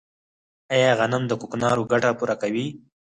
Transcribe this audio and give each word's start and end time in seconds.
آیا 0.73 0.91
غنم 0.99 1.23
د 1.27 1.31
کوکنارو 1.41 1.89
ګټه 1.91 2.09
پوره 2.17 2.35
کوي؟ 2.41 2.65